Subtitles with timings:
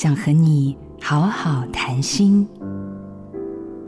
[0.00, 2.46] 想和你好好谈心。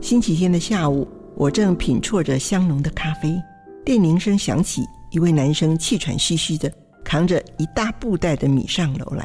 [0.01, 3.41] 星期天的下午，我正品啜着香浓的咖啡，
[3.85, 6.69] 电铃声响起，一位男生气喘吁吁的
[7.05, 9.25] 扛着一大布袋的米上楼来。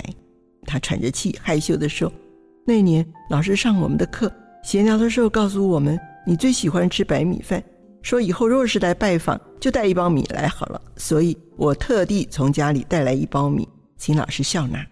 [0.67, 2.13] 他喘着气，害羞的说
[2.67, 4.31] ：“那年老师上我们的课，
[4.63, 7.63] 闲聊的时候告诉我们，你最喜欢吃白米饭。
[8.03, 10.79] 说以后若是来拜访，就带一包米来好了。
[10.97, 13.67] 所以我特地从家里带来一包米，
[13.97, 14.85] 请老师笑纳。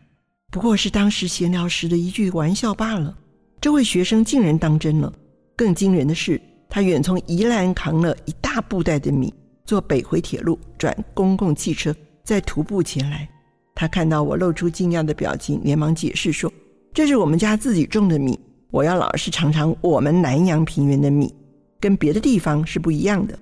[0.53, 3.17] 不过是当时闲聊时的一句玩笑罢了。
[3.59, 5.11] 这位学生竟然当真了。
[5.55, 9.33] 更惊人的是，他远从宜兰扛了一大布袋的米，
[9.65, 11.91] 坐北回铁路，转公共汽车，
[12.23, 13.27] 再徒步前来。”
[13.73, 16.53] 他看到我露出惊讶的表情，连忙解释说
[16.93, 18.39] ：“这是我们家自己种的米，
[18.69, 21.33] 我要老师尝尝我们南阳平原的米，
[21.79, 23.35] 跟别的地方是不一样的。”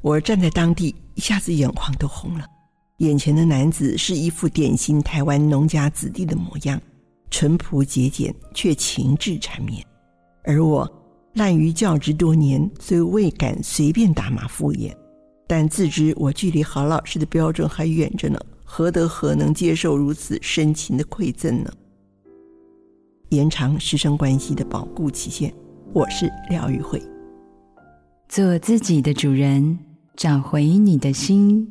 [0.00, 2.46] 我站在当地，一下子眼眶都红了。
[2.98, 6.80] 眼前的男子是一副典型台湾农家子弟的模样，
[7.30, 9.84] 淳朴节俭却情志缠绵。
[10.44, 10.90] 而我
[11.34, 14.94] 滥于教职多年，虽未敢随便打马敷衍，
[15.46, 18.40] 但自知我距离好老师的标准还远着呢。
[18.64, 21.70] 何德何能接受如此深情的馈赠呢？
[23.28, 25.52] 延长师生关系的保固期限。
[25.92, 27.02] 我是廖玉慧，
[28.26, 29.78] 做自己的主人，
[30.16, 31.70] 找回你的心。